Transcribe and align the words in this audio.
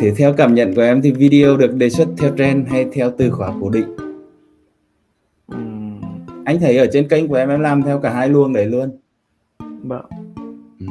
thế 0.00 0.12
theo 0.16 0.32
cảm 0.32 0.54
nhận 0.54 0.74
của 0.74 0.82
em 0.82 1.02
thì 1.02 1.12
video 1.12 1.56
được 1.56 1.74
đề 1.74 1.90
xuất 1.90 2.08
theo 2.18 2.30
trend 2.36 2.68
hay 2.68 2.86
theo 2.92 3.10
từ 3.18 3.30
khóa 3.30 3.52
cố 3.60 3.70
định? 3.70 3.96
Ừm, 5.46 6.00
anh 6.44 6.60
thấy 6.60 6.78
ở 6.78 6.86
trên 6.92 7.08
kênh 7.08 7.28
của 7.28 7.34
em 7.34 7.48
em 7.48 7.60
làm 7.60 7.82
theo 7.82 7.98
cả 7.98 8.10
hai 8.10 8.28
luồng 8.28 8.52
đấy 8.52 8.66
luôn. 8.66 8.90
Vâng. 9.82 10.04
Ừ. 10.80 10.86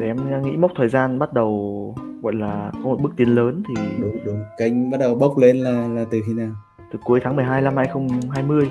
để 0.00 0.06
em 0.06 0.42
nghĩ 0.42 0.56
mốc 0.56 0.70
thời 0.76 0.88
gian 0.88 1.18
bắt 1.18 1.32
đầu 1.32 1.94
gọi 2.22 2.34
là 2.34 2.70
có 2.74 2.80
một 2.80 3.00
bước 3.02 3.12
tiến 3.16 3.34
lớn 3.34 3.62
thì 3.68 3.74
đúng 4.00 4.16
đúng. 4.24 4.38
Kênh 4.58 4.90
bắt 4.90 5.00
đầu 5.00 5.14
bốc 5.14 5.38
lên 5.38 5.56
là 5.56 5.88
là 5.88 6.04
từ 6.10 6.20
khi 6.26 6.32
nào? 6.32 6.52
Từ 6.92 6.98
cuối 7.04 7.20
tháng 7.24 7.36
12 7.36 7.62
năm 7.62 7.76
2020 7.76 8.68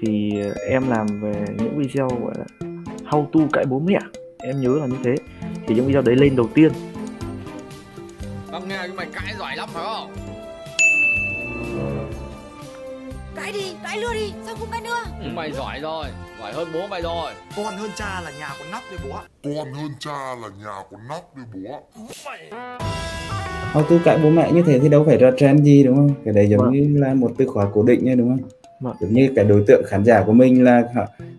thì 0.00 0.32
em 0.68 0.82
làm 0.88 1.06
về 1.22 1.46
những 1.58 1.78
video 1.78 2.08
gọi 2.08 2.32
là 2.38 2.68
how 3.10 3.24
to 3.32 3.40
cãi 3.52 3.64
bố 3.70 3.78
mẹ. 3.78 3.98
Em 4.38 4.60
nhớ 4.60 4.78
là 4.80 4.86
như 4.86 4.96
thế. 5.04 5.14
Thì 5.66 5.74
những 5.74 5.86
video 5.86 6.02
đấy 6.02 6.16
lên 6.16 6.36
đầu 6.36 6.48
tiên 6.54 6.72
Tao 8.52 8.60
nghe 8.60 8.76
cái 8.76 8.88
mày 8.88 9.06
cãi 9.14 9.34
giỏi 9.38 9.56
lắm 9.56 9.68
phải 9.72 9.84
không? 9.84 10.12
Cãi 13.36 13.52
đi, 13.52 13.74
cãi 13.84 13.98
luôn 14.00 14.12
đi, 14.14 14.32
sao 14.46 14.54
không 14.56 14.68
cãi 14.72 14.80
nữa 14.80 15.04
Mày 15.34 15.52
giỏi 15.52 15.80
rồi, 15.80 16.06
giỏi 16.40 16.52
hơn 16.52 16.68
bố 16.74 16.86
mày 16.86 17.02
rồi 17.02 17.32
Con 17.56 17.76
hơn 17.76 17.90
cha 17.96 18.20
là 18.20 18.30
nhà 18.38 18.48
có 18.58 18.64
nắp 18.72 18.82
đấy 18.90 18.98
bố 19.08 19.16
ạ 19.16 19.22
Con 19.44 19.72
hơn 19.72 19.90
cha 19.98 20.34
là 20.42 20.48
nhà 20.64 20.82
có 20.90 20.96
nắp 21.08 21.36
đấy 21.36 21.46
bố 21.54 21.74
ạ. 21.74 22.78
auto 23.74 23.94
cãi 24.04 24.18
bố 24.22 24.30
mẹ 24.30 24.52
như 24.52 24.62
thế 24.66 24.78
thì 24.78 24.88
đâu 24.88 25.04
phải 25.06 25.16
ra 25.16 25.30
trend 25.38 25.62
gì 25.64 25.84
đúng 25.84 25.96
không 25.96 26.14
cái 26.24 26.34
đấy 26.34 26.46
giống 26.48 26.60
Vâng. 26.60 26.72
như 26.72 27.00
là 27.00 27.14
một 27.14 27.30
từ 27.38 27.46
khóa 27.46 27.66
cố 27.74 27.82
định 27.82 28.04
nha 28.04 28.14
đúng 28.14 28.28
không 28.28 28.48
Vâng. 28.80 28.96
giống 29.00 29.12
như 29.12 29.32
cái 29.36 29.44
đối 29.44 29.64
tượng 29.66 29.82
khán 29.86 30.04
giả 30.04 30.22
của 30.26 30.32
mình 30.32 30.64
là 30.64 30.82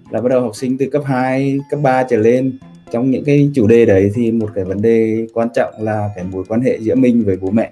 là 0.10 0.22
bắt 0.22 0.30
đầu 0.30 0.42
học 0.42 0.56
sinh 0.56 0.78
từ 0.78 0.90
cấp 0.92 1.04
2, 1.06 1.60
cấp 1.70 1.80
3 1.84 2.04
trở 2.04 2.18
lên 2.18 2.58
trong 2.94 3.12
những 3.12 3.24
cái 3.26 3.52
chủ 3.54 3.68
đề 3.68 3.86
đấy 3.86 4.12
thì 4.16 4.32
một 4.32 4.50
cái 4.56 4.64
vấn 4.64 4.82
đề 4.82 5.28
quan 5.34 5.48
trọng 5.56 5.74
là 5.80 6.10
cái 6.16 6.26
mối 6.32 6.44
quan 6.48 6.62
hệ 6.62 6.78
giữa 6.80 6.96
mình 6.96 7.24
với 7.26 7.38
bố 7.42 7.52
mẹ. 7.52 7.72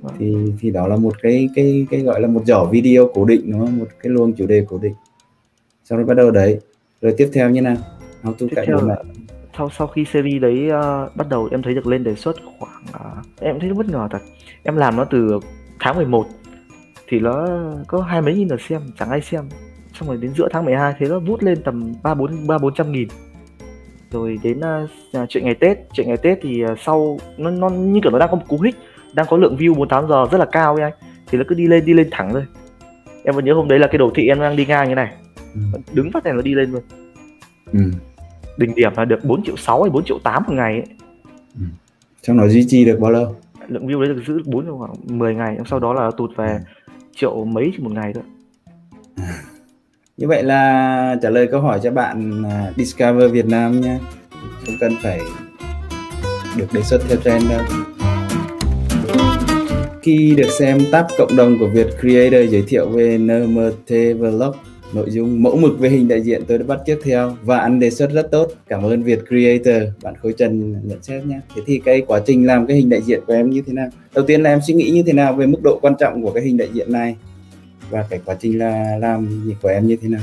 Vâng. 0.00 0.14
thì 0.18 0.34
thì 0.60 0.70
đó 0.70 0.86
là 0.86 0.96
một 0.96 1.14
cái 1.22 1.48
cái 1.54 1.86
cái 1.90 2.00
gọi 2.00 2.20
là 2.20 2.28
một 2.28 2.42
giỏ 2.46 2.64
video 2.64 3.10
cố 3.14 3.24
định 3.24 3.50
đúng 3.50 3.60
không? 3.60 3.78
Một 3.78 3.86
cái 4.02 4.12
luồng 4.12 4.32
chủ 4.32 4.46
đề 4.46 4.64
cố 4.68 4.78
định. 4.78 4.94
Sau 5.84 5.98
đó 5.98 6.04
bắt 6.04 6.14
đầu 6.14 6.30
đấy. 6.30 6.60
Rồi 7.00 7.14
tiếp 7.16 7.30
theo 7.32 7.50
như 7.50 7.60
nào? 7.60 7.76
How 8.22 8.32
to 8.32 8.46
theo 8.66 8.76
bố 8.76 8.86
mẹ. 8.86 8.94
là 8.94 9.02
sau 9.58 9.70
sau 9.78 9.86
khi 9.86 10.04
series 10.04 10.42
đấy 10.42 10.68
ờ, 10.68 11.10
bắt 11.14 11.28
đầu 11.28 11.48
em 11.50 11.62
thấy 11.62 11.74
được 11.74 11.86
lên 11.86 12.04
đề 12.04 12.14
xuất 12.14 12.36
khoảng 12.58 12.82
ờ, 12.92 13.10
em 13.40 13.60
thấy 13.60 13.68
nó 13.68 13.74
bất 13.74 13.88
ngờ 13.88 14.08
thật. 14.10 14.20
Em 14.62 14.76
làm 14.76 14.96
nó 14.96 15.04
từ 15.04 15.40
tháng 15.80 15.96
11 15.96 16.26
thì 17.08 17.20
nó 17.20 17.48
có 17.86 18.00
hai 18.00 18.22
mấy 18.22 18.34
nghìn 18.34 18.48
lượt 18.48 18.60
xem 18.60 18.80
chẳng 18.98 19.10
ai 19.10 19.20
xem. 19.20 19.44
Xong 19.94 20.08
rồi 20.08 20.16
đến 20.16 20.32
giữa 20.36 20.48
tháng 20.52 20.64
12 20.64 20.94
thế 20.98 21.08
nó 21.08 21.18
vút 21.18 21.42
lên 21.42 21.62
tầm 21.64 21.92
ba 22.02 22.14
bốn 22.14 22.46
ba 22.46 22.58
bốn 22.58 22.74
trăm 22.74 22.92
nghìn 22.92 23.08
rồi 24.12 24.38
đến 24.42 24.60
à, 24.60 24.86
chuyện 25.28 25.44
ngày 25.44 25.54
Tết. 25.54 25.78
Chuyện 25.92 26.08
ngày 26.08 26.16
Tết 26.16 26.38
thì 26.42 26.62
ờ, 26.62 26.74
sau 26.84 27.18
nó, 27.36 27.50
nó 27.50 27.68
như 27.68 28.00
kiểu 28.02 28.12
nó 28.12 28.18
đang 28.18 28.28
có 28.30 28.36
một 28.36 28.44
cú 28.48 28.58
hích 28.58 28.76
đang 29.12 29.26
có 29.30 29.36
lượng 29.36 29.56
view 29.56 29.74
48 29.74 30.08
giờ 30.08 30.26
rất 30.32 30.38
là 30.38 30.46
cao 30.52 30.74
ấy 30.74 30.82
anh. 30.82 30.92
Thì 31.26 31.38
nó 31.38 31.44
cứ 31.48 31.54
đi 31.54 31.66
lên 31.66 31.84
đi 31.84 31.92
lên 31.92 32.08
thẳng 32.10 32.32
rồi 32.32 32.44
em 33.24 33.34
vẫn 33.34 33.44
nhớ 33.44 33.54
hôm 33.54 33.68
đấy 33.68 33.78
là 33.78 33.86
cái 33.86 33.98
đồ 33.98 34.10
thị 34.14 34.28
em 34.28 34.40
đang 34.40 34.56
đi 34.56 34.66
ngang 34.66 34.88
như 34.88 34.94
này. 34.94 35.12
Ừ. 35.54 35.60
đứng 35.92 36.12
phát 36.12 36.24
này 36.24 36.32
nó 36.32 36.42
đi 36.42 36.54
lên 36.54 36.72
luôn. 36.72 36.82
Ừ. 37.72 37.80
đỉnh 38.56 38.74
điểm 38.74 38.92
là 38.96 39.04
được 39.04 39.24
4 39.24 39.44
triệu 39.44 39.56
6 39.56 39.82
hay 39.82 39.90
4 39.90 40.04
triệu 40.04 40.18
8 40.18 40.42
một 40.46 40.52
ngày 40.54 40.72
ấy. 40.72 40.86
trong 42.22 42.36
nó 42.36 42.48
duy 42.48 42.64
trì 42.68 42.84
được 42.84 43.00
bao 43.00 43.10
lâu? 43.10 43.36
Lượng 43.68 43.86
view 43.86 44.00
đấy 44.00 44.14
được 44.14 44.22
giữ 44.26 44.42
4 44.44 44.78
khoảng 44.78 44.94
10 45.04 45.34
ngày. 45.34 45.56
Sau 45.70 45.78
đó 45.78 45.92
là 45.92 46.10
tụt 46.16 46.36
về 46.36 46.58
triệu 47.16 47.44
mấy 47.44 47.72
một 47.78 47.92
ngày 47.92 48.12
thôi 48.14 48.22
như 50.16 50.28
vậy 50.28 50.42
là 50.42 51.16
trả 51.22 51.30
lời 51.30 51.46
câu 51.46 51.60
hỏi 51.60 51.80
cho 51.82 51.90
bạn 51.90 52.42
à, 52.50 52.72
Discover 52.76 53.32
Việt 53.32 53.46
Nam 53.46 53.80
nha. 53.80 53.98
Không 54.66 54.76
cần 54.80 54.92
phải 55.02 55.20
được 56.56 56.66
đề 56.72 56.82
xuất 56.82 57.00
theo 57.08 57.18
trend 57.24 57.50
đâu. 57.50 57.60
Khi 60.02 60.34
được 60.36 60.50
xem 60.58 60.78
tab 60.92 61.06
cộng 61.18 61.36
đồng 61.36 61.58
của 61.58 61.66
Việt 61.66 61.86
Creator 62.00 62.50
giới 62.50 62.62
thiệu 62.68 62.88
về 62.88 63.18
NMT 63.18 64.18
Vlog, 64.18 64.54
nội 64.92 65.10
dung 65.10 65.42
mẫu 65.42 65.56
mực 65.56 65.78
về 65.78 65.88
hình 65.88 66.08
đại 66.08 66.20
diện 66.20 66.42
tôi 66.48 66.58
đã 66.58 66.64
bắt 66.68 66.78
chước 66.86 66.98
theo 67.04 67.36
và 67.42 67.58
ăn 67.58 67.80
đề 67.80 67.90
xuất 67.90 68.10
rất 68.10 68.30
tốt. 68.30 68.48
Cảm 68.68 68.82
ơn 68.82 69.02
Việt 69.02 69.18
Creator, 69.28 69.82
bạn 70.02 70.14
Khôi 70.22 70.32
Trần 70.32 70.72
nhận 70.88 71.02
xét 71.02 71.26
nhé. 71.26 71.40
Thế 71.56 71.62
thì 71.66 71.80
cái 71.84 72.02
quá 72.06 72.20
trình 72.26 72.46
làm 72.46 72.66
cái 72.66 72.76
hình 72.76 72.88
đại 72.88 73.02
diện 73.02 73.20
của 73.26 73.32
em 73.32 73.50
như 73.50 73.62
thế 73.66 73.72
nào? 73.72 73.88
Đầu 74.14 74.24
tiên 74.26 74.42
là 74.42 74.50
em 74.50 74.60
suy 74.66 74.74
nghĩ 74.74 74.90
như 74.90 75.02
thế 75.02 75.12
nào 75.12 75.32
về 75.32 75.46
mức 75.46 75.58
độ 75.62 75.78
quan 75.82 75.94
trọng 76.00 76.22
của 76.22 76.30
cái 76.30 76.44
hình 76.44 76.56
đại 76.56 76.68
diện 76.72 76.92
này? 76.92 77.16
Và 77.92 78.04
cái 78.10 78.20
quá 78.24 78.34
trình 78.40 78.58
là 78.58 78.96
làm 79.00 79.28
của 79.62 79.68
em 79.68 79.86
như 79.86 79.96
thế 80.02 80.08
nào? 80.08 80.20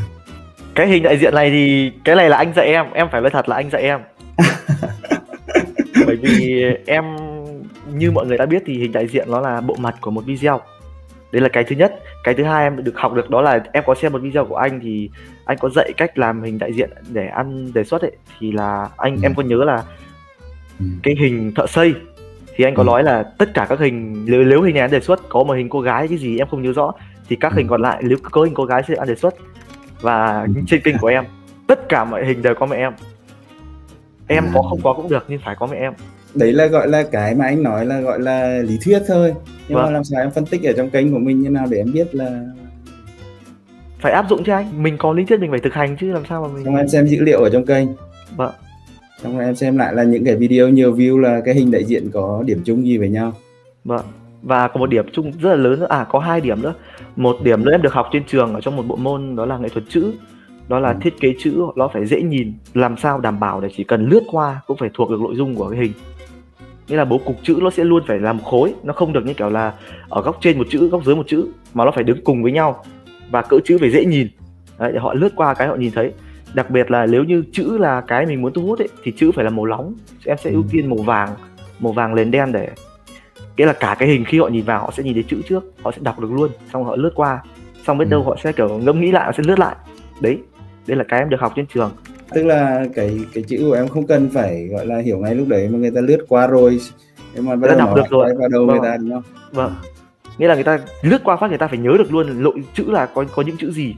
cái 0.76 0.88
hình 0.88 1.04
đại 1.04 1.18
diện 1.18 1.34
này 1.36 1.50
thì 1.50 1.92
cái 2.04 2.16
này 2.16 2.30
là 2.30 2.38
anh 2.38 2.54
dạy 2.56 2.66
em 2.68 2.86
em 2.94 3.08
phải 3.12 3.22
nói 3.22 3.30
thật 3.30 3.50
là 3.50 3.56
anh 3.56 3.70
dạy 3.70 3.82
em 3.82 4.00
bởi 6.06 6.16
vì 6.16 6.64
em 6.86 7.04
như 7.94 8.12
mọi 8.12 8.26
người 8.26 8.38
đã 8.38 8.46
biết 8.46 8.64
thì 8.66 8.78
hình 8.80 8.92
đại 8.92 9.08
diện 9.08 9.32
nó 9.32 9.40
là 9.42 9.62
bộ 9.62 9.76
mặt 9.80 9.96
của 10.02 10.12
một 10.12 10.26
video 10.26 10.62
đấy 11.32 11.42
là 11.42 11.50
cái 11.50 11.64
thứ 11.64 11.76
nhất 11.76 12.00
cái 12.24 12.34
thứ 12.36 12.44
hai 12.44 12.64
em 12.64 12.84
được 12.84 12.94
học 12.98 13.14
được 13.14 13.30
đó 13.30 13.42
là 13.42 13.64
em 13.74 13.84
có 13.88 13.96
xem 13.96 14.12
một 14.12 14.20
video 14.22 14.46
của 14.46 14.56
anh 14.56 14.80
thì 14.84 15.10
anh 15.46 15.58
có 15.58 15.70
dạy 15.70 15.92
cách 15.98 16.18
làm 16.18 16.44
hình 16.44 16.60
đại 16.60 16.74
diện 16.74 16.90
để 17.10 17.28
ăn 17.28 17.74
đề 17.74 17.84
xuất 17.84 18.02
ấy 18.02 18.12
thì 18.40 18.52
là 18.52 18.90
anh 18.98 19.16
Ừ. 19.16 19.20
em 19.24 19.34
có 19.36 19.44
nhớ 19.44 19.64
là 19.64 19.84
Ừ. 20.80 20.86
cái 21.04 21.16
hình 21.20 21.52
thợ 21.56 21.68
xây 21.68 21.94
thì 22.56 22.64
anh 22.64 22.76
có 22.76 22.84
Ừ. 22.84 22.86
nói 22.86 23.04
là 23.04 23.24
tất 23.38 23.54
cả 23.54 23.66
các 23.70 23.80
hình 23.80 24.26
nếu, 24.28 24.44
nếu 24.44 24.62
hình 24.62 24.74
này 24.76 24.82
ăn 24.82 24.92
đề 24.92 25.00
xuất 25.00 25.30
có 25.30 25.44
một 25.44 25.54
hình 25.54 25.70
cô 25.70 25.82
gái 25.82 26.08
cái 26.08 26.18
gì 26.18 26.38
em 26.38 26.48
không 26.48 26.62
nhớ 26.62 26.74
rõ 26.74 26.92
thì 27.30 27.36
các 27.36 27.52
Ừ. 27.52 27.56
hình 27.58 27.68
còn 27.68 27.82
lại 27.82 28.04
nếu 28.06 28.18
có 28.32 28.44
hình 28.44 28.54
cô 28.54 28.66
gái 28.66 28.84
sẽ 28.88 28.96
ăn 28.96 29.08
đề 29.08 29.16
xuất 29.16 29.34
và 30.02 30.42
Ừ. 30.56 30.62
trên 30.68 30.82
kênh 30.82 30.98
của 30.98 31.08
em 31.08 31.24
tất 31.68 31.90
cả 31.90 32.04
mọi 32.06 32.26
hình 32.26 32.42
đều 32.42 32.56
có 32.56 32.66
mẹ 32.66 32.78
em 32.78 32.94
em 34.28 34.44
À. 34.44 34.52
có 34.54 34.62
không 34.62 34.80
có 34.84 34.94
cũng 34.94 35.10
được 35.10 35.26
nhưng 35.28 35.40
phải 35.46 35.56
có 35.60 35.68
mẹ 35.68 35.78
em 35.78 35.94
đấy 36.34 36.54
là 36.54 36.66
gọi 36.66 36.88
là 36.88 37.04
cái 37.12 37.36
mà 37.36 37.46
anh 37.46 37.64
nói 37.64 37.86
là 37.86 38.00
gọi 38.00 38.20
là 38.20 38.58
lý 38.58 38.78
thuyết 38.86 39.00
thôi 39.08 39.34
nhưng 39.68 39.78
mà 39.78 39.84
Vâng. 39.84 39.94
làm 39.94 40.04
sao 40.04 40.22
em 40.22 40.32
phân 40.32 40.46
tích 40.46 40.64
ở 40.64 40.74
trong 40.78 40.90
kênh 40.90 41.12
của 41.12 41.20
mình 41.20 41.42
như 41.42 41.50
nào 41.50 41.68
để 41.70 41.78
em 41.78 41.92
biết 41.94 42.16
là 42.16 42.46
phải 44.02 44.12
áp 44.12 44.26
dụng 44.30 44.44
chứ 44.44 44.52
anh 44.52 44.84
mình 44.84 44.96
có 44.98 45.14
lý 45.14 45.26
thuyết 45.26 45.40
mình 45.40 45.50
phải 45.52 45.60
thực 45.60 45.74
hành 45.74 45.98
chứ 46.00 46.12
làm 46.12 46.24
sao 46.30 46.42
mà 46.42 46.48
mình 46.56 46.66
xong 46.66 46.76
em 46.76 46.88
xem 46.88 47.08
dữ 47.08 47.18
liệu 47.22 47.40
ở 47.44 47.50
trong 47.50 47.66
kênh 47.66 47.88
vâng 48.36 48.52
xong 49.24 49.38
rồi 49.38 49.46
em 49.46 49.56
xem 49.56 49.78
lại 49.78 49.94
là 49.94 50.04
những 50.04 50.26
cái 50.26 50.36
video 50.36 50.70
nhiều 50.70 50.96
view 50.96 51.18
là 51.20 51.42
cái 51.46 51.56
hình 51.56 51.72
đại 51.72 51.84
diện 51.84 52.10
có 52.14 52.44
điểm 52.46 52.62
chung 52.66 52.86
gì 52.86 52.98
với 52.98 53.10
nhau 53.10 53.34
vâng 53.86 54.06
và 54.42 54.68
có 54.68 54.80
một 54.80 54.90
điểm 54.90 55.06
chung 55.12 55.32
rất 55.42 55.50
là 55.50 55.56
lớn 55.56 55.80
nữa. 55.80 55.88
À 55.90 56.06
có 56.10 56.20
hai 56.20 56.42
điểm 56.42 56.62
nữa. 56.62 56.74
Một 57.16 57.38
điểm 57.44 57.66
nữa 57.66 57.72
em 57.72 57.82
được 57.82 57.94
học 57.94 58.10
trên 58.12 58.24
trường 58.24 58.54
ở 58.54 58.62
trong 58.62 58.76
một 58.76 58.84
bộ 58.88 58.96
môn 58.96 59.36
đó 59.36 59.46
là 59.46 59.58
nghệ 59.58 59.70
thuật 59.70 59.84
chữ. 59.90 60.12
Đó 60.68 60.80
là 60.80 60.94
thiết 61.02 61.20
kế 61.20 61.34
chữ 61.40 61.62
nó 61.76 61.88
phải 61.88 62.06
dễ 62.06 62.22
nhìn 62.22 62.54
làm 62.74 62.98
sao 62.98 63.20
đảm 63.20 63.40
bảo 63.40 63.62
để 63.62 63.70
chỉ 63.78 63.84
cần 63.84 64.10
lướt 64.10 64.24
qua 64.32 64.62
cũng 64.68 64.78
phải 64.78 64.90
thuộc 64.94 65.10
được 65.10 65.22
nội 65.22 65.36
dung 65.36 65.56
của 65.56 65.70
cái 65.70 65.80
hình. 65.80 65.92
Nghĩa 66.88 66.96
là 66.96 67.06
bố 67.06 67.18
cục 67.18 67.36
chữ 67.44 67.60
nó 67.62 67.70
sẽ 67.70 67.84
luôn 67.84 68.04
phải 68.08 68.20
là 68.20 68.34
một 68.34 68.44
khối 68.46 68.74
nó 68.84 68.94
không 68.94 69.14
được 69.14 69.26
như 69.26 69.34
kiểu 69.34 69.50
là 69.50 69.74
ở 70.10 70.22
góc 70.22 70.38
trên 70.42 70.58
một 70.58 70.68
chữ 70.70 70.88
góc 70.90 71.06
dưới 71.06 71.16
một 71.16 71.28
chữ 71.28 71.48
mà 71.74 71.86
nó 71.86 71.92
phải 71.92 72.04
đứng 72.04 72.24
cùng 72.24 72.44
với 72.44 72.52
nhau. 72.52 72.84
Và 73.32 73.42
cỡ 73.42 73.58
chữ 73.66 73.78
phải 73.80 73.90
dễ 73.90 74.06
nhìn. 74.06 74.28
Đấy, 74.80 74.92
để 74.94 75.00
họ 75.00 75.14
lướt 75.14 75.30
qua 75.36 75.54
cái 75.54 75.68
họ 75.68 75.76
nhìn 75.76 75.92
thấy. 75.92 76.12
Đặc 76.54 76.70
biệt 76.70 76.92
là 76.92 77.06
nếu 77.06 77.24
như 77.24 77.44
chữ 77.52 77.78
là 77.78 78.02
cái 78.02 78.26
mình 78.26 78.42
muốn 78.42 78.54
thu 78.54 78.62
hút 78.62 78.80
ấy, 78.80 78.88
thì 79.04 79.12
chữ 79.18 79.32
phải 79.32 79.44
là 79.46 79.50
màu 79.50 79.66
nóng. 79.66 79.94
Em 80.26 80.38
sẽ 80.38 80.52
ưu 80.52 80.62
Ừ. 80.62 80.68
tiên 80.72 80.90
màu 80.90 80.98
vàng 80.98 81.30
màu 81.80 81.94
vàng 81.94 82.16
nền 82.16 82.32
đen 82.32 82.52
để 82.52 82.70
nghĩa 83.60 83.66
là 83.66 83.74
cả 83.74 83.96
cái 84.00 84.10
hình 84.10 84.26
khi 84.26 84.40
họ 84.40 84.48
nhìn 84.48 84.66
vào 84.66 84.80
họ 84.80 84.92
sẽ 84.98 85.04
nhìn 85.04 85.14
thấy 85.14 85.24
chữ 85.24 85.42
trước 85.50 85.64
họ 85.84 85.92
sẽ 85.92 85.98
đọc 86.02 86.20
được 86.20 86.32
luôn 86.32 86.50
xong 86.74 86.84
họ 86.84 86.96
lướt 86.96 87.12
qua 87.16 87.44
xong 87.88 87.98
biết 87.98 88.06
Ừ. 88.06 88.10
đâu 88.12 88.24
họ 88.24 88.36
sẽ 88.44 88.52
kiểu 88.52 88.78
ngẫm 88.78 89.02
nghĩ 89.02 89.12
lại 89.12 89.26
họ 89.26 89.32
sẽ 89.32 89.44
lướt 89.48 89.60
lại 89.60 89.76
đấy 90.22 90.38
đây 90.88 90.98
là 90.98 91.04
cái 91.08 91.20
em 91.20 91.30
được 91.30 91.40
học 91.40 91.54
trên 91.56 91.66
trường 91.74 91.92
tức 92.34 92.44
là 92.46 92.86
cái 92.96 93.20
cái 93.34 93.44
chữ 93.48 93.58
của 93.70 93.74
em 93.74 93.88
không 93.88 94.08
cần 94.08 94.30
phải 94.34 94.68
gọi 94.72 94.86
là 94.86 94.98
hiểu 95.00 95.18
ngay 95.18 95.36
lúc 95.36 95.48
đấy 95.48 95.70
mà 95.72 95.78
người 95.78 95.92
ta 95.92 96.02
lướt 96.02 96.26
qua 96.28 96.48
rồi 96.48 96.80
nhưng 97.36 97.46
mà 97.46 97.56
bắt 97.56 97.68
đầu 97.68 97.78
đọc 97.78 97.96
được 97.96 98.04
rồi. 98.10 98.34
vào 98.40 98.50
đầu 98.50 98.66
Vâng. 98.66 98.78
người 98.80 98.90
ta 98.90 98.98
đúng 98.98 99.12
không 99.12 99.24
vâng 99.52 99.76
nghĩa 100.38 100.48
là 100.48 100.56
người 100.56 100.64
ta 100.64 100.80
lướt 101.02 101.22
qua 101.24 101.36
phát 101.38 101.48
người 101.50 101.58
ta 101.58 101.68
phải 101.68 101.78
nhớ 101.80 101.92
được 101.98 102.14
luôn 102.14 102.44
nội 102.44 102.64
chữ 102.74 102.84
là 102.88 103.06
có 103.06 103.26
có 103.36 103.42
những 103.42 103.58
chữ 103.58 103.72
gì 103.72 103.96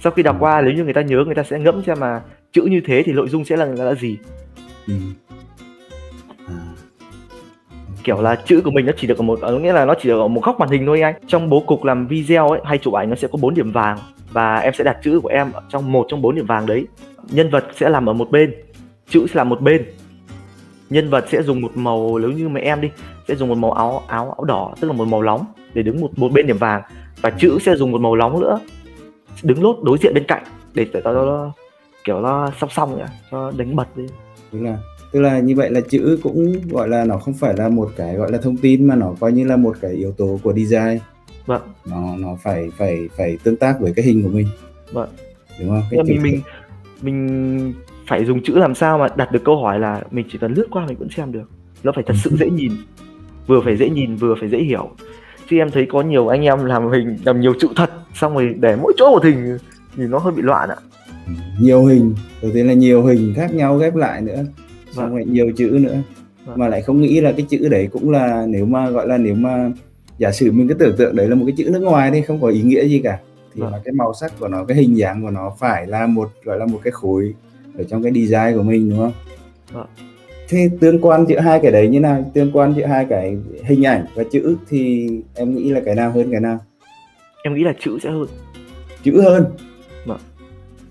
sau 0.00 0.12
khi 0.12 0.22
đọc 0.22 0.36
Ừ. 0.36 0.42
qua 0.42 0.60
nếu 0.62 0.72
như 0.74 0.84
người 0.84 0.92
ta 0.94 1.02
nhớ 1.02 1.22
người 1.26 1.34
ta 1.34 1.42
sẽ 1.42 1.58
ngẫm 1.58 1.82
xem 1.86 2.00
mà 2.00 2.20
chữ 2.52 2.62
như 2.62 2.80
thế 2.86 3.02
thì 3.06 3.12
nội 3.12 3.28
dung 3.28 3.44
sẽ 3.44 3.56
là 3.56 3.64
là, 3.64 3.84
là 3.84 3.94
gì 3.94 4.18
ừ 4.88 4.94
kiểu 8.04 8.22
là 8.22 8.36
chữ 8.36 8.60
của 8.64 8.70
mình 8.70 8.86
nó 8.86 8.92
chỉ 8.96 9.06
được 9.06 9.18
ở 9.18 9.22
một 9.22 9.40
ở 9.40 9.58
nghĩa 9.58 9.72
là 9.72 9.84
nó 9.84 9.94
chỉ 10.00 10.08
được 10.08 10.20
ở 10.20 10.28
một 10.28 10.44
góc 10.44 10.60
màn 10.60 10.68
hình 10.68 10.86
thôi 10.86 11.00
anh. 11.00 11.14
Trong 11.26 11.48
bố 11.48 11.60
cục 11.60 11.84
làm 11.84 12.06
video 12.06 12.48
ấy 12.48 12.60
hay 12.64 12.78
chụp 12.78 12.94
ảnh 12.94 13.10
nó 13.10 13.16
sẽ 13.16 13.28
có 13.32 13.38
bốn 13.42 13.54
điểm 13.54 13.72
vàng 13.72 13.98
và 14.32 14.58
em 14.58 14.74
sẽ 14.74 14.84
đặt 14.84 14.96
chữ 15.02 15.20
của 15.20 15.28
em 15.28 15.52
ở 15.52 15.62
trong 15.68 15.92
một 15.92 16.06
trong 16.08 16.22
bốn 16.22 16.34
điểm 16.34 16.46
vàng 16.46 16.66
đấy. 16.66 16.86
Nhân 17.30 17.50
vật 17.50 17.64
sẽ 17.76 17.88
làm 17.88 18.08
ở 18.08 18.12
một 18.12 18.30
bên 18.30 18.54
chữ 19.08 19.26
sẽ 19.26 19.34
làm 19.34 19.48
một 19.48 19.60
bên. 19.60 19.84
Nhân 20.90 21.10
vật 21.10 21.24
sẽ 21.28 21.42
dùng 21.42 21.60
một 21.60 21.70
màu 21.74 22.18
nếu 22.18 22.30
như 22.30 22.48
mà 22.48 22.60
em 22.60 22.80
đi 22.80 22.90
sẽ 23.28 23.34
dùng 23.34 23.48
một 23.48 23.58
màu 23.58 23.72
áo 23.72 24.02
áo 24.06 24.24
áo 24.24 24.44
đỏ 24.44 24.74
tức 24.80 24.88
là 24.88 24.94
một 24.94 25.08
màu 25.08 25.22
nóng 25.22 25.44
để 25.74 25.82
đứng 25.82 26.00
một 26.00 26.10
một 26.16 26.32
bên 26.32 26.46
điểm 26.46 26.58
vàng. 26.58 26.82
Và 27.20 27.30
chữ 27.30 27.58
sẽ 27.60 27.76
dùng 27.76 27.92
một 27.92 28.00
màu 28.00 28.16
nóng 28.16 28.40
nữa 28.40 28.60
đứng 29.42 29.62
lốt 29.62 29.76
đối 29.82 29.98
diện 29.98 30.14
bên 30.14 30.24
cạnh 30.24 30.42
để 30.74 30.86
cho 31.04 31.12
nó, 31.12 31.52
kiểu 32.04 32.20
nó 32.20 32.50
song 32.60 32.70
song 32.70 32.98
nhỉ 32.98 33.04
cho 33.30 33.52
đánh 33.56 33.76
bật 33.76 33.96
đi. 33.96 34.06
Đúng 34.52 34.64
rồi 34.64 34.76
tức 35.12 35.20
là 35.20 35.40
như 35.40 35.56
vậy 35.56 35.70
là 35.70 35.80
chữ 35.80 36.18
cũng 36.22 36.54
gọi 36.70 36.88
là 36.88 37.04
nó 37.04 37.18
không 37.18 37.34
phải 37.34 37.54
là 37.56 37.68
một 37.68 37.90
cái 37.96 38.14
gọi 38.14 38.32
là 38.32 38.38
thông 38.38 38.56
tin 38.56 38.86
mà 38.86 38.94
nó 38.94 39.14
coi 39.20 39.32
như 39.32 39.44
là 39.44 39.56
một 39.56 39.76
cái 39.80 39.90
yếu 39.90 40.12
tố 40.12 40.40
của 40.42 40.52
design. 40.52 40.98
Vâng. 41.46 41.62
Nó 41.86 42.16
nó 42.18 42.38
phải 42.42 42.70
phải 42.78 43.08
phải 43.16 43.38
tương 43.44 43.56
tác 43.56 43.80
với 43.80 43.92
cái 43.96 44.04
hình 44.04 44.22
của 44.22 44.28
mình. 44.28 44.46
Vâng. 44.92 45.08
Đúng 45.60 45.68
không? 45.68 45.82
Chữ 45.90 45.96
mình 46.06 46.22
mình 46.22 46.40
mình 47.02 47.74
phải 48.06 48.24
dùng 48.24 48.42
chữ 48.42 48.58
làm 48.58 48.74
sao 48.74 48.98
mà 48.98 49.06
đặt 49.16 49.32
được 49.32 49.44
câu 49.44 49.56
hỏi 49.56 49.80
là 49.80 50.02
mình 50.10 50.26
chỉ 50.32 50.38
cần 50.38 50.54
lướt 50.54 50.66
qua 50.70 50.86
mình 50.86 50.98
vẫn 50.98 51.08
xem 51.10 51.32
được. 51.32 51.50
Nó 51.82 51.92
phải 51.94 52.04
thật 52.06 52.14
sự 52.24 52.30
dễ 52.36 52.50
nhìn 52.50 52.72
vừa 53.46 53.60
phải 53.64 53.76
dễ 53.76 53.88
nhìn 53.88 54.16
vừa 54.16 54.34
phải 54.40 54.48
dễ 54.48 54.58
hiểu. 54.58 54.90
Chứ 55.50 55.58
em 55.58 55.70
thấy 55.70 55.86
có 55.90 56.02
nhiều 56.02 56.28
anh 56.28 56.42
em 56.42 56.64
làm 56.64 56.90
hình 56.90 57.16
làm 57.24 57.40
nhiều 57.40 57.54
chữ 57.60 57.68
thật 57.76 57.90
xong 58.14 58.34
rồi 58.34 58.54
để 58.60 58.76
mỗi 58.82 58.92
chỗ 58.96 59.10
một 59.10 59.24
hình 59.24 59.58
thì 59.96 60.06
nó 60.06 60.18
hơi 60.18 60.32
bị 60.32 60.42
loạn 60.42 60.68
ạ. 60.68 60.76
Nhiều 61.60 61.84
hình. 61.84 62.14
Đầu 62.42 62.50
tiên 62.54 62.66
là 62.66 62.72
nhiều 62.72 63.02
hình 63.02 63.32
khác 63.36 63.54
nhau 63.54 63.76
ghép 63.76 63.96
lại 63.96 64.20
nữa 64.20 64.44
xong 64.92 65.04
Vâng. 65.04 65.14
rồi 65.14 65.24
nhiều 65.24 65.52
chữ 65.56 65.78
nữa 65.82 65.96
Vâng. 66.44 66.58
mà 66.58 66.68
lại 66.68 66.82
không 66.82 67.00
nghĩ 67.00 67.20
là 67.20 67.32
cái 67.32 67.46
chữ 67.48 67.68
đấy 67.68 67.88
cũng 67.92 68.10
là 68.10 68.46
nếu 68.48 68.66
mà 68.66 68.90
gọi 68.90 69.08
là 69.08 69.16
nếu 69.18 69.34
mà 69.34 69.70
giả 70.18 70.32
sử 70.32 70.52
mình 70.52 70.68
cứ 70.68 70.74
tưởng 70.74 70.96
tượng 70.96 71.16
đấy 71.16 71.28
là 71.28 71.34
một 71.34 71.44
cái 71.46 71.54
chữ 71.58 71.70
nước 71.72 71.80
ngoài 71.82 72.10
thì 72.10 72.22
không 72.22 72.40
có 72.40 72.48
ý 72.48 72.62
nghĩa 72.62 72.84
gì 72.88 72.98
cả 73.04 73.18
thì 73.54 73.60
Vâng. 73.62 73.72
là 73.72 73.80
cái 73.84 73.92
màu 73.92 74.12
sắc 74.14 74.32
của 74.40 74.48
nó 74.48 74.64
cái 74.64 74.76
hình 74.76 74.96
dáng 74.96 75.22
của 75.22 75.30
nó 75.30 75.52
phải 75.58 75.86
là 75.86 76.06
một 76.06 76.30
gọi 76.44 76.58
là 76.58 76.66
một 76.66 76.78
cái 76.84 76.90
khối 76.90 77.34
ở 77.78 77.84
trong 77.84 78.02
cái 78.02 78.12
design 78.12 78.56
của 78.56 78.62
mình 78.62 78.90
đúng 78.90 78.98
không 78.98 79.12
Vâng. 79.72 79.86
thế 80.48 80.70
tương 80.80 81.00
quan 81.00 81.26
giữa 81.28 81.40
hai 81.40 81.60
cái 81.62 81.72
đấy 81.72 81.88
như 81.88 82.00
nào 82.00 82.30
tương 82.34 82.52
quan 82.52 82.74
giữa 82.76 82.86
hai 82.86 83.04
cái 83.10 83.36
hình 83.64 83.82
ảnh 83.86 84.04
và 84.14 84.24
chữ 84.32 84.56
thì 84.68 85.08
em 85.34 85.54
nghĩ 85.54 85.70
là 85.70 85.80
cái 85.84 85.94
nào 85.94 86.10
hơn 86.12 86.30
cái 86.30 86.40
nào 86.40 86.58
em 87.44 87.54
nghĩ 87.54 87.64
là 87.64 87.72
chữ 87.80 87.98
sẽ 88.02 88.10
hơn 88.10 88.26
chữ 89.04 89.20
hơn 89.22 89.44
Vâng. 90.06 90.18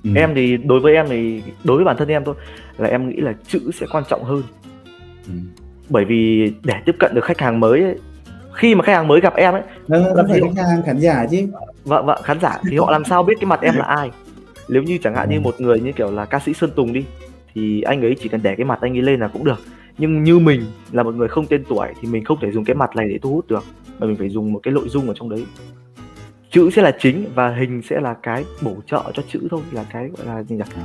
Ừ. 0.03 0.09
em 0.15 0.31
thì 0.35 0.57
đối 0.57 0.79
với 0.79 0.93
em 0.93 1.05
thì 1.09 1.43
đối 1.63 1.77
với 1.77 1.85
bản 1.85 1.97
thân 1.97 2.07
em 2.07 2.23
thôi 2.25 2.35
là 2.77 2.87
em 2.87 3.09
nghĩ 3.09 3.15
là 3.17 3.33
chữ 3.47 3.59
sẽ 3.73 3.85
quan 3.91 4.03
trọng 4.09 4.23
hơn 4.23 4.43
Ừ. 5.27 5.33
bởi 5.89 6.05
vì 6.05 6.53
để 6.63 6.73
tiếp 6.85 6.95
cận 6.99 7.15
được 7.15 7.23
khách 7.25 7.39
hàng 7.39 7.59
mới 7.59 7.83
ấy, 7.83 7.95
khi 8.53 8.75
mà 8.75 8.83
khách 8.83 8.93
hàng 8.93 9.07
mới 9.07 9.21
gặp 9.21 9.35
em 9.35 9.53
ấy 9.53 9.61
Ờ, 9.89 10.13
Vâng, 10.15 10.25
phải 10.29 10.37
hiểu. 10.37 10.47
khách 10.55 10.63
hàng 10.67 10.81
khán 10.85 10.97
giả 10.99 11.25
chứ 11.31 11.37
vợ 11.85 12.01
vợ 12.03 12.21
khán 12.23 12.39
giả 12.39 12.57
thì 12.69 12.77
họ 12.77 12.91
làm 12.91 13.03
sao 13.05 13.23
biết 13.23 13.33
cái 13.39 13.45
mặt 13.45 13.61
em 13.61 13.75
là 13.75 13.85
ai 13.85 14.11
nếu 14.69 14.83
như 14.83 14.97
chẳng 15.03 15.15
hạn 15.15 15.29
như 15.29 15.39
một 15.39 15.61
người 15.61 15.79
như 15.79 15.91
kiểu 15.91 16.11
là 16.11 16.25
ca 16.25 16.39
sĩ 16.39 16.53
sơn 16.53 16.69
tùng 16.75 16.93
đi 16.93 17.05
thì 17.53 17.81
anh 17.81 18.01
ấy 18.01 18.15
chỉ 18.21 18.29
cần 18.29 18.43
để 18.43 18.55
cái 18.55 18.65
mặt 18.65 18.77
anh 18.81 18.97
ấy 18.97 19.01
lên 19.01 19.19
là 19.19 19.27
cũng 19.27 19.43
được 19.43 19.59
nhưng 19.97 20.23
như 20.23 20.39
mình 20.39 20.61
là 20.91 21.03
một 21.03 21.15
người 21.15 21.27
không 21.27 21.45
tên 21.45 21.63
tuổi 21.69 21.87
thì 22.01 22.07
mình 22.07 22.23
không 22.25 22.37
thể 22.41 22.51
dùng 22.51 22.65
cái 22.65 22.75
mặt 22.75 22.95
này 22.95 23.07
để 23.09 23.19
thu 23.21 23.33
hút 23.33 23.47
được 23.47 23.63
mà 23.99 24.07
mình 24.07 24.15
phải 24.15 24.29
dùng 24.29 24.53
một 24.53 24.59
cái 24.63 24.73
nội 24.73 24.89
dung 24.89 25.07
ở 25.07 25.13
trong 25.17 25.29
đấy 25.29 25.45
chữ 26.51 26.69
sẽ 26.69 26.81
là 26.81 26.97
chính 26.99 27.25
và 27.35 27.55
hình 27.55 27.81
sẽ 27.89 27.99
là 27.99 28.15
cái 28.23 28.45
bổ 28.61 28.75
trợ 28.87 29.11
cho 29.13 29.23
chữ 29.31 29.39
thôi 29.51 29.61
là 29.71 29.85
cái 29.93 30.09
gọi 30.17 30.27
là 30.27 30.43
gì 30.43 30.55
nhỉ? 30.55 30.63
À. 30.75 30.83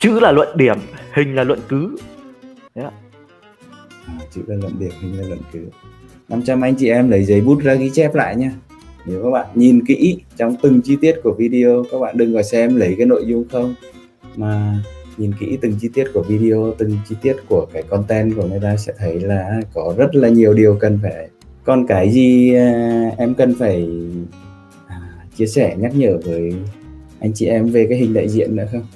chữ 0.00 0.20
là 0.20 0.32
luận 0.32 0.56
điểm 0.56 0.76
hình 1.12 1.34
là 1.34 1.44
luận 1.44 1.58
cứ. 1.68 1.96
À, 2.74 2.90
chữ 4.30 4.42
là 4.46 4.56
luận 4.56 4.72
điểm 4.78 4.92
hình 5.00 5.20
là 5.20 5.28
luận 5.28 5.40
cứ. 5.52 5.60
500 6.28 6.60
anh 6.60 6.74
chị 6.74 6.88
em 6.88 7.10
lấy 7.10 7.24
giấy 7.24 7.40
bút 7.40 7.62
ra 7.62 7.74
ghi 7.74 7.90
chép 7.90 8.14
lại 8.14 8.36
nha 8.36 8.52
nếu 9.06 9.22
các 9.24 9.30
bạn 9.30 9.46
nhìn 9.54 9.84
kỹ 9.86 10.20
trong 10.36 10.56
từng 10.62 10.80
chi 10.82 10.96
tiết 11.00 11.20
của 11.22 11.34
video 11.38 11.84
các 11.92 11.98
bạn 11.98 12.16
đừng 12.16 12.34
có 12.34 12.42
xem 12.42 12.76
lấy 12.76 12.94
cái 12.98 13.06
nội 13.06 13.24
dung 13.26 13.44
không 13.52 13.74
mà 14.36 14.78
nhìn 15.16 15.32
kỹ 15.40 15.58
từng 15.60 15.72
chi 15.80 15.88
tiết 15.94 16.04
của 16.14 16.22
video 16.22 16.74
từng 16.78 16.98
chi 17.08 17.16
tiết 17.22 17.36
của 17.48 17.66
cái 17.72 17.82
content 17.82 18.36
của 18.36 18.46
người 18.46 18.60
ta 18.62 18.76
sẽ 18.76 18.92
thấy 18.98 19.20
là 19.20 19.60
có 19.74 19.94
rất 19.96 20.14
là 20.14 20.28
nhiều 20.28 20.54
điều 20.54 20.76
cần 20.80 20.98
phải 21.02 21.28
còn 21.64 21.86
cái 21.86 22.10
gì 22.10 22.54
à, 22.54 23.10
em 23.18 23.34
cần 23.34 23.54
phải 23.58 23.88
chia 25.36 25.46
sẻ 25.46 25.76
nhắc 25.78 25.92
nhở 25.94 26.18
với 26.24 26.54
anh 27.20 27.32
chị 27.34 27.46
em 27.46 27.66
về 27.66 27.86
cái 27.88 27.98
hình 27.98 28.14
đại 28.14 28.28
diện 28.28 28.56
nữa 28.56 28.64
không? 28.72 28.86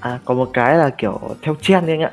À 0.00 0.18
có 0.24 0.34
một 0.34 0.50
cái 0.52 0.76
là 0.78 0.90
kiểu 0.90 1.20
theo 1.42 1.54
trend 1.60 1.86
đấy 1.86 1.96
anh 1.96 2.02
ạ. 2.02 2.12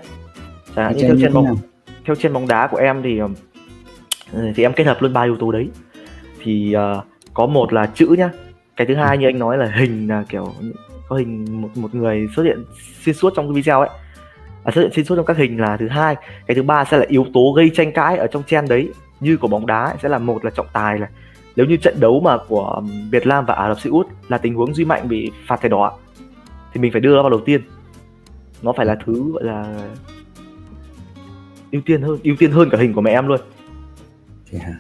Chẳng 0.76 0.86
hạn 0.86 0.96
như 0.96 1.02
Trend 1.02 1.14
theo 1.14 1.22
trend 1.22 1.36
bóng 1.36 1.46
nào? 1.46 1.58
theo 2.06 2.16
trên 2.16 2.34
bóng 2.34 2.48
đá 2.48 2.68
của 2.68 2.78
em 2.78 3.02
thì 3.04 3.20
ừm, 3.20 4.54
thì 4.56 4.64
em 4.64 4.74
kết 4.74 4.84
hợp 4.84 5.02
luôn 5.02 5.14
ba 5.14 5.24
yếu 5.24 5.36
tố 5.36 5.52
đấy. 5.52 5.70
Thì 6.44 6.74
ờ, 6.74 7.02
có 7.34 7.46
một 7.46 7.74
là 7.74 7.86
chữ 7.96 8.08
nhá. 8.18 8.30
Cái 8.76 8.88
thứ 8.88 8.96
hai 8.96 9.18
như 9.18 9.28
anh 9.28 9.40
nói 9.40 9.58
là 9.58 9.72
hình 9.76 10.08
là 10.08 10.24
kiểu 10.30 10.54
có 11.08 11.16
hình 11.16 11.62
một 11.62 11.70
một 11.76 11.96
người 11.96 12.28
xuất 12.36 12.44
hiện 12.44 12.66
xuyên 13.04 13.16
suốt 13.16 13.34
trong 13.36 13.48
cái 13.48 13.54
video 13.54 13.80
ấy. 13.80 13.90
À, 14.64 14.72
xuất 14.72 14.82
hiện 14.82 14.92
xuyên 14.94 15.06
suốt 15.06 15.16
trong 15.16 15.26
các 15.26 15.38
hình 15.38 15.60
là 15.60 15.78
thứ 15.78 15.88
hai. 15.88 16.16
Cái 16.48 16.56
thứ 16.56 16.64
ba 16.64 16.86
sẽ 16.86 16.98
là 16.98 17.06
yếu 17.08 17.26
tố 17.34 17.54
gây 17.58 17.72
tranh 17.76 17.92
cãi 17.92 18.18
ở 18.18 18.28
trong 18.28 18.44
chen 18.44 18.68
đấy. 18.68 18.90
Như 19.20 19.38
của 19.38 19.48
bóng 19.48 19.66
đá 19.66 19.84
ấy, 19.84 19.96
sẽ 20.04 20.10
là 20.10 20.18
một 20.18 20.46
là 20.46 20.52
trọng 20.52 20.68
tài 20.74 21.00
là 21.00 21.08
nếu 21.58 21.66
như 21.66 21.78
trận 21.78 22.00
đấu 22.00 22.20
mà 22.20 22.38
của 22.48 22.82
Việt 23.12 23.28
Nam 23.28 23.46
và 23.46 23.54
Ả 23.54 23.68
Rập 23.68 23.80
Xê 23.80 23.90
Út 23.90 24.08
là 24.28 24.38
tình 24.38 24.56
huống 24.56 24.74
Duy 24.74 24.86
Mạnh 24.86 25.08
bị 25.08 25.32
phạt 25.48 25.62
thẻ 25.62 25.70
đỏ 25.70 25.98
thì 26.74 26.82
mình 26.82 26.92
phải 26.92 27.02
đưa 27.02 27.16
nó 27.16 27.22
vào 27.22 27.30
đầu 27.30 27.42
tiên. 27.46 27.62
Nó 28.62 28.72
phải 28.72 28.86
là 28.86 28.98
thứ 29.06 29.32
gọi 29.32 29.44
là 29.44 29.90
ưu 31.72 31.82
tiên 31.86 32.02
hơn 32.02 32.18
ưu 32.24 32.36
tiên 32.40 32.52
hơn 32.52 32.70
cả 32.70 32.78
hình 32.78 32.94
của 32.94 33.02
mẹ 33.02 33.12
em 33.12 33.28
luôn. 33.28 33.40
Hả? 34.60 34.74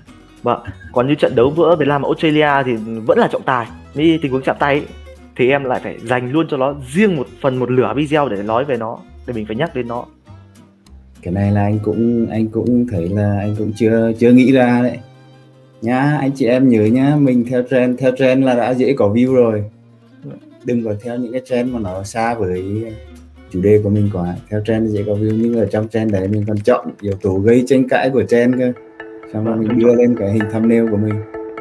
vâng 0.44 0.59
còn 0.91 1.07
như 1.07 1.15
trận 1.15 1.35
đấu 1.35 1.53
giữa 1.57 1.75
Việt 1.79 1.88
Nam 1.88 2.01
và 2.01 2.07
Australia 2.07 2.63
thì 2.65 2.75
vẫn 3.06 3.19
là 3.19 3.27
trọng 3.31 3.44
tài. 3.44 3.68
Như 3.94 4.18
tình 4.21 4.31
huống 4.31 4.41
chạm 4.41 4.56
tay 4.59 4.73
ấy, 4.73 4.88
thì 5.35 5.50
em 5.50 5.63
lại 5.63 5.80
phải 5.83 6.00
dành 6.00 6.31
luôn 6.31 6.47
cho 6.50 6.57
nó 6.57 6.75
riêng 6.88 7.15
một 7.15 7.27
phần 7.41 7.57
một 7.59 7.71
lửa 7.71 7.94
video 7.95 8.30
để 8.30 8.44
nói 8.44 8.65
về 8.65 8.77
nó 8.77 8.97
để 9.27 9.33
mình 9.33 9.45
phải 9.45 9.56
nhắc 9.56 9.75
đến 9.75 9.88
nó. 9.88 10.06
Cái 11.21 11.33
này 11.33 11.51
là 11.51 11.62
anh 11.62 11.80
cũng 11.83 12.27
anh 12.31 12.47
cũng 12.47 12.88
thấy 12.91 13.09
là 13.09 13.38
anh 13.39 13.56
cũng 13.57 13.73
chưa 13.75 14.12
chưa 14.19 14.31
nghĩ 14.31 14.51
ra 14.51 14.81
đấy 14.83 14.97
nhá 15.81 16.18
anh 16.19 16.31
chị 16.35 16.45
em 16.45 16.69
nhớ 16.69 16.85
nhá 16.85 17.15
mình 17.19 17.45
theo 17.50 17.63
trend 17.69 18.00
theo 18.00 18.12
trend 18.18 18.44
là 18.44 18.56
đã 18.56 18.74
dễ 18.74 18.94
có 18.94 19.09
view 19.09 19.33
rồi. 19.33 19.63
Đừng 20.65 20.85
có 20.85 20.95
theo 21.01 21.18
những 21.18 21.31
cái 21.31 21.41
trend 21.45 21.74
mà 21.74 21.79
nó 21.79 22.03
xa 22.03 22.33
với 22.33 22.63
chủ 23.51 23.62
đề 23.62 23.79
của 23.83 23.89
mình 23.89 24.09
quá. 24.13 24.35
Theo 24.50 24.62
trend 24.65 24.91
dễ 24.91 25.03
có 25.07 25.13
view 25.13 25.38
nhưng 25.41 25.59
ở 25.59 25.65
trong 25.65 25.88
trend 25.88 26.13
đấy 26.13 26.27
mình 26.27 26.44
còn 26.47 26.57
chọn 26.57 26.88
yếu 27.01 27.13
tố 27.13 27.39
gây 27.39 27.63
tranh 27.68 27.88
cãi 27.89 28.09
của 28.09 28.24
trend 28.24 28.56
cơ. 28.59 28.71
Xong 29.33 29.45
rồi 29.45 29.57
mình 29.57 29.79
đưa 29.79 29.95
lên 29.95 30.15
cái 30.19 30.31
hình 30.31 30.44
thumbnail 30.51 30.89
của 30.91 30.97
mình. 30.97 31.15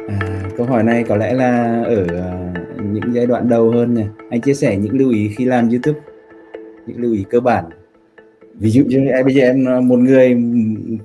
À, 0.07 0.43
câu 0.57 0.65
hỏi 0.65 0.83
này 0.83 1.03
có 1.03 1.15
lẽ 1.15 1.33
là 1.33 1.83
ở 1.83 2.05
à, 2.09 2.53
những 2.91 3.13
giai 3.13 3.25
đoạn 3.25 3.49
đầu 3.49 3.71
hơn 3.71 3.93
nè. 3.93 4.05
Anh 4.29 4.41
chia 4.41 4.53
sẻ 4.53 4.77
những 4.77 4.97
lưu 4.97 5.11
ý 5.11 5.29
khi 5.37 5.45
làm 5.45 5.69
youtube 5.69 5.99
những 6.87 7.01
lưu 7.01 7.13
ý 7.13 7.25
cơ 7.29 7.39
bản. 7.39 7.65
Ví 8.59 8.69
dụ 8.69 8.83
như 8.83 9.07
à, 9.07 9.23
bây 9.23 9.33
giờ 9.33 9.41
em 9.41 9.65
à, 9.67 9.79
một 9.79 9.99
người 9.99 10.35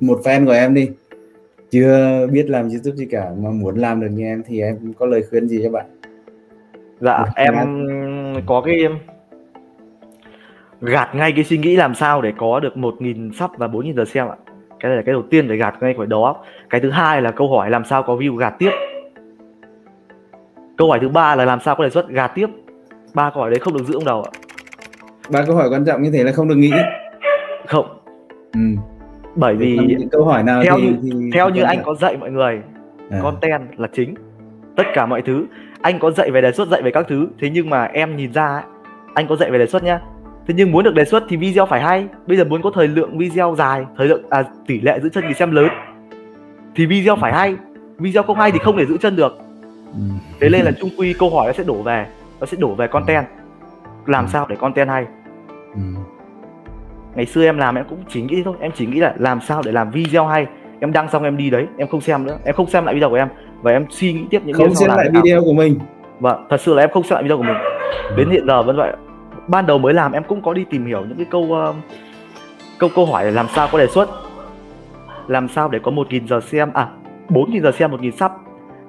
một 0.01 0.21
fan 0.25 0.47
của 0.47 0.53
em 0.53 0.75
đi 0.75 0.89
chưa 1.73 2.27
biết 2.27 2.51
làm 2.51 2.69
youtube 2.69 2.97
gì 2.97 3.07
cả 3.11 3.31
mà 3.43 3.51
muốn 3.51 3.77
làm 3.77 4.01
được 4.01 4.09
như 4.11 4.25
em 4.25 4.43
thì 4.47 4.61
em 4.61 4.93
có 4.99 5.07
lời 5.07 5.23
khuyên 5.31 5.49
gì 5.49 5.61
cho 5.65 5.71
bạn? 5.71 5.87
Dạ 7.01 7.19
Được, 7.19 7.31
em 7.37 7.55
dạ. 7.55 8.41
có 8.47 8.61
cái 8.61 8.87
gạt 10.81 11.15
ngay 11.15 11.33
cái 11.33 11.45
suy 11.45 11.59
nghĩ 11.59 11.77
làm 11.77 11.95
sao 11.95 12.23
để 12.23 12.33
có 12.39 12.61
được 12.61 12.77
1.000 12.77 13.33
sub 13.33 13.51
và 13.57 13.67
4.000 13.67 13.95
giờ 13.95 14.05
xem 14.05 14.29
ạ. 14.29 14.37
Cái 14.81 14.89
này 14.89 14.97
là 14.97 15.03
cái 15.07 15.13
đầu 15.13 15.23
tiên 15.31 15.49
phải 15.49 15.57
gạt 15.57 15.75
ngay 15.81 15.95
khỏi 15.97 16.07
đó. 16.07 16.45
Cái 16.71 16.81
thứ 16.81 16.91
hai 16.91 17.23
là 17.23 17.31
câu 17.31 17.49
hỏi 17.49 17.71
làm 17.71 17.85
sao 17.85 18.03
có 18.03 18.17
view 18.17 18.37
gạt 18.37 18.55
tiếp. 18.59 18.71
Câu 20.77 20.89
hỏi 20.89 20.99
thứ 21.03 21.09
ba 21.09 21.37
là 21.37 21.45
làm 21.45 21.61
sao 21.61 21.77
có 21.77 21.85
đề 21.85 21.91
xuất 21.91 22.09
gạt 22.09 22.33
tiếp. 22.35 22.47
Ba 23.15 23.31
câu 23.31 23.43
hỏi 23.43 23.51
đấy 23.51 23.59
không 23.61 23.75
được 23.77 23.85
giữ 23.85 23.95
trong 23.95 24.05
đầu 24.05 24.23
ạ. 24.23 24.31
Ba 25.31 25.45
câu 25.47 25.57
hỏi 25.57 25.69
quan 25.71 25.85
trọng 25.85 26.03
như 26.03 26.11
thế 26.11 26.25
là 26.25 26.33
không 26.33 26.49
được 26.49 26.57
nghĩ. 26.57 26.73
Không. 27.67 27.87
Ừ. 28.55 28.61
bởi 29.35 29.55
vì 29.55 29.79
những 29.89 30.09
câu 30.09 30.25
hỏi 30.25 30.43
nào 30.43 30.63
theo 30.63 30.77
thì, 30.79 30.87
như- 30.87 30.99
thì 31.03 31.31
theo 31.33 31.49
như 31.49 31.63
anh 31.63 31.77
trọng. 31.77 31.85
có 31.87 31.95
dạy 31.95 32.17
mọi 32.17 32.31
người 32.31 32.61
à, 33.11 33.19
content 33.23 33.63
là 33.77 33.89
chính 33.93 34.15
tất 34.77 34.85
cả 34.95 35.07
mọi 35.07 35.23
thứ. 35.23 35.47
Anh 35.81 35.99
có 35.99 36.11
dạy 36.11 36.31
về 36.31 36.41
đề 36.41 36.53
xuất 36.53 36.69
dạy 36.69 36.83
về 36.83 36.91
các 36.91 37.07
thứ. 37.09 37.29
Thế 37.41 37.51
nhưng 37.51 37.71
mà 37.71 37.85
em 37.85 38.17
nhìn 38.17 38.33
ra 38.33 38.47
ấy, 38.47 38.63
anh 39.15 39.27
có 39.29 39.37
dạy 39.37 39.51
về 39.51 39.59
đề 39.59 39.67
xuất 39.67 39.85
nhá. 39.85 40.01
Thế 40.47 40.55
nhưng 40.57 40.73
muốn 40.73 40.85
được 40.85 40.95
đề 40.95 41.05
xuất 41.05 41.25
thì 41.29 41.37
video 41.37 41.67
phải 41.67 41.81
hay. 41.81 42.07
Bây 42.27 42.37
giờ 42.37 42.45
muốn 42.45 42.63
có 42.63 42.71
thời 42.75 42.89
lượng 42.89 43.19
video 43.19 43.55
dài 43.59 43.85
thời 43.97 44.09
lượng 44.09 44.23
à, 44.31 44.45
tỷ 44.67 44.81
lệ 44.81 45.01
giữ 45.03 45.09
chân 45.09 45.25
người 45.25 45.35
xem 45.35 45.51
lớn. 45.53 45.69
Thì 46.75 46.87
video 46.87 47.17
phải 47.17 47.33
hay. 47.33 47.57
Video 47.99 48.23
không 48.23 48.37
hay 48.39 48.51
thì 48.53 48.59
không 48.59 48.77
thể 48.77 48.87
giữ 48.87 48.97
chân 48.97 49.17
được. 49.17 49.39
Ừ. 49.93 50.01
thế 50.41 50.49
nên 50.49 50.63
là 50.63 50.71
chung 50.81 50.91
quy 50.99 51.13
câu 51.13 51.31
hỏi 51.31 51.47
nó 51.47 51.53
sẽ 51.53 51.65
đổ 51.65 51.75
về. 51.83 52.07
Nó 52.41 52.47
sẽ 52.47 52.57
đổ 52.61 52.75
về 52.75 52.87
content. 52.87 53.27
Làm 54.07 54.29
sao 54.29 54.47
để 54.49 54.57
content 54.57 54.89
hay? 54.89 55.07
Ừ. 55.75 55.81
ngày 57.15 57.27
xưa 57.27 57.45
em 57.45 57.59
làm 57.59 57.75
em 57.75 57.85
cũng 57.89 57.99
chỉ 58.09 58.23
nghĩ 58.23 58.43
thôi 58.43 58.55
em 58.61 58.71
chỉ 58.75 58.87
nghĩ 58.87 59.01
là 59.01 59.15
làm 59.19 59.41
sao 59.41 59.63
để 59.65 59.73
làm 59.73 59.91
video 59.91 60.27
hay. 60.27 60.47
Em 60.81 60.93
đăng 60.93 61.09
xong 61.09 61.23
em 61.23 61.37
đi 61.37 61.51
đấy 61.51 61.67
em 61.79 61.89
không 61.89 62.01
xem 62.01 62.27
nữa 62.27 62.39
em 62.45 62.55
không 62.55 62.67
xem 62.67 62.85
lại 62.85 62.95
video 62.95 63.09
của 63.09 63.17
em. 63.17 63.29
Và 63.63 63.73
em 63.73 63.87
suy 63.91 64.13
nghĩ 64.13 64.25
tiếp 64.31 64.43
những 64.45 64.57
không 64.57 64.75
xem 64.75 64.89
lại 64.89 65.09
nào. 65.13 65.23
video 65.23 65.41
của 65.45 65.53
mình. 65.53 65.79
Vâng 66.21 66.47
thật 66.51 66.61
sự 66.61 66.75
là 66.75 66.83
em 66.83 66.91
không 66.91 67.03
xem 67.03 67.15
lại 67.15 67.23
video 67.23 67.37
của 67.37 67.43
mình. 67.43 67.57
Đến 68.17 68.31
hiện 68.31 68.47
giờ 68.47 68.63
vẫn 68.63 68.77
vậy. 68.77 68.93
Ban 69.47 69.67
đầu 69.67 69.79
mới 69.79 69.95
làm 69.95 70.13
em 70.13 70.23
cũng 70.25 70.43
có 70.43 70.53
đi 70.53 70.65
tìm 70.71 70.87
hiểu 70.87 71.05
những 71.09 71.17
cái 71.17 71.27
câu 71.31 71.43
uh, 71.43 71.77
câu 72.79 72.91
câu 72.95 73.07
hỏi 73.07 73.25
để 73.25 73.31
làm 73.31 73.47
sao 73.55 73.69
có 73.73 73.79
đề 73.79 73.87
xuất. 73.87 74.09
Làm 75.27 75.49
sao 75.49 75.69
để 75.69 75.79
có 75.83 75.91
1.000 75.91 76.27
giờ 76.27 76.41
xem 76.41 76.71
à 76.75 76.89
4.000 77.29 77.63
giờ 77.63 77.73
xem 77.73 77.91
1.000 77.91 78.11
sub. 78.11 78.31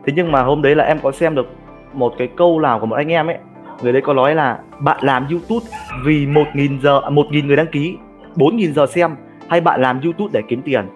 Thế 0.06 0.14
nhưng 0.16 0.32
mà 0.32 0.44
hôm 0.44 0.62
đấy 0.62 0.76
là 0.76 0.84
em 0.84 1.00
có 1.04 1.12
xem 1.12 1.36
được 1.36 1.48
một 1.94 2.14
cái 2.18 2.28
câu 2.38 2.60
nào 2.60 2.80
của 2.80 2.86
một 2.86 2.96
anh 2.96 3.12
em 3.12 3.28
ấy. 3.28 3.38
Người 3.82 3.94
đấy 3.94 4.02
có 4.02 4.14
nói 4.14 4.36
là 4.36 4.60
bạn 4.80 4.98
làm 5.02 5.28
YouTube 5.32 5.66
vì 6.06 6.26
1.000 6.26 6.80
giờ 6.82 7.02
à, 7.04 7.10
1.000 7.10 7.46
người 7.46 7.56
đăng 7.56 7.68
ký 7.68 7.98
4.000 8.36 8.74
giờ 8.74 8.86
xem 8.86 9.16
hay 9.48 9.62
bạn 9.62 9.82
làm 9.82 10.02
YouTube 10.02 10.30
để 10.34 10.42
kiếm 10.48 10.62
tiền. 10.62 10.88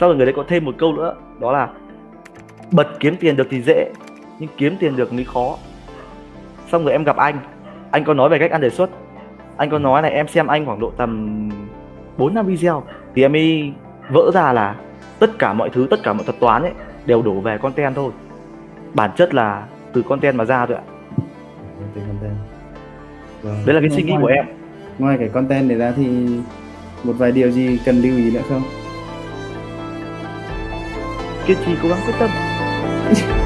Sau 0.00 0.08
rồi 0.08 0.16
người 0.16 0.26
đấy 0.26 0.34
có 0.36 0.44
thêm 0.48 0.64
một 0.64 0.74
câu 0.78 0.92
nữa 0.92 1.14
đó 1.40 1.52
là 1.52 1.68
bật 2.70 2.88
kiếm 3.00 3.16
tiền 3.16 3.36
được 3.36 3.46
thì 3.50 3.62
dễ 3.62 3.92
nhưng 4.38 4.50
kiếm 4.56 4.76
tiền 4.80 4.96
được 4.96 5.12
mới 5.12 5.24
khó. 5.24 5.56
Xong 6.68 6.84
rồi 6.84 6.92
em 6.92 7.04
gặp 7.04 7.16
anh 7.16 7.38
anh 7.90 8.04
có 8.04 8.14
nói 8.14 8.28
về 8.28 8.38
cách 8.38 8.50
ăn 8.50 8.60
đề 8.60 8.70
xuất. 8.70 8.90
Anh 9.56 9.70
có 9.70 9.78
nói 9.78 10.02
là 10.02 10.08
em 10.08 10.28
xem 10.28 10.46
anh 10.46 10.66
khoảng 10.66 10.80
độ 10.80 10.92
tầm 10.96 11.48
4 12.16 12.34
năm 12.34 12.46
video 12.46 12.82
thì 13.14 13.22
em 13.22 13.32
mới 13.32 13.72
vỡ 14.10 14.30
ra 14.34 14.52
là 14.52 14.76
tất 15.18 15.38
cả 15.38 15.52
mọi 15.52 15.70
thứ 15.70 15.86
tất 15.90 16.02
cả 16.02 16.12
mọi 16.12 16.24
thuật 16.24 16.40
toán 16.40 16.62
ấy 16.62 16.72
đều 17.06 17.22
đổ 17.22 17.32
về 17.32 17.58
content 17.58 17.94
thôi. 17.94 18.12
Bản 18.94 19.10
chất 19.16 19.34
là 19.34 19.66
từ 19.92 20.02
content 20.02 20.36
mà 20.36 20.44
ra 20.44 20.66
thôi 20.66 20.76
ạ. 20.76 20.82
Vâng. 23.42 23.54
đấy 23.66 23.74
là 23.74 23.80
cái 23.80 23.90
suy 23.90 24.02
nghĩ 24.02 24.14
của 24.20 24.26
em 24.26 24.46
ngoài 24.98 25.16
cái 25.20 25.28
content 25.28 25.68
này 25.68 25.78
ra 25.78 25.92
thì 25.96 26.06
một 27.04 27.12
vài 27.12 27.32
điều 27.32 27.50
gì 27.50 27.78
cần 27.84 28.02
lưu 28.02 28.16
ý 28.16 28.30
nữa 28.30 28.42
không? 28.48 28.62
Kiên 31.46 31.56
trì 31.66 31.72
cố 31.82 31.88
gắng 31.88 31.98
quyết 32.06 32.14
tâm 32.18 32.30